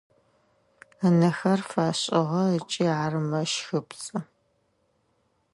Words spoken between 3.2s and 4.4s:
мэщхыпцӏы.